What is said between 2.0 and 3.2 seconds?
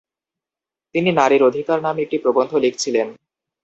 একটি প্রবন্ধ লিখছিলেন।